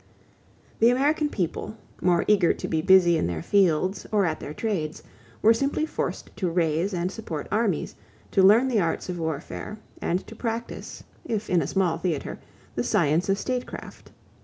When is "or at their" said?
4.11-4.51